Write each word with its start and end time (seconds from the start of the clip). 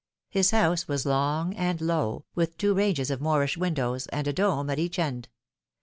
His 0.31 0.49
house 0.49 0.87
was 0.87 1.05
long 1.05 1.53
and 1.53 1.79
low, 1.79 2.25
with 2.33 2.57
two 2.57 2.73
ranges 2.73 3.11
of 3.11 3.21
Moorish 3.21 3.55
windows, 3.55 4.07
and 4.07 4.27
a 4.27 4.33
dome 4.33 4.71
at 4.71 4.79
each 4.79 4.97
end. 4.97 5.29